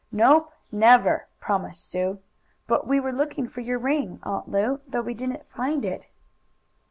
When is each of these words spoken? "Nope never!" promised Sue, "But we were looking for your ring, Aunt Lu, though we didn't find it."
"Nope 0.11 0.51
never!" 0.71 1.27
promised 1.39 1.87
Sue, 1.87 2.17
"But 2.65 2.87
we 2.87 2.99
were 2.99 3.11
looking 3.13 3.47
for 3.47 3.61
your 3.61 3.77
ring, 3.77 4.19
Aunt 4.23 4.49
Lu, 4.49 4.81
though 4.87 5.01
we 5.03 5.13
didn't 5.13 5.45
find 5.47 5.85
it." 5.85 6.07